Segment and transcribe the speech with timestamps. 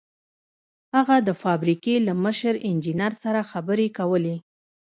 [0.95, 4.35] هغه د فابريکې له مشر انجنير سره خبرې کولې.